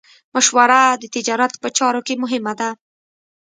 [0.33, 2.69] مشوره د تجارت په چارو کې مهمه ده.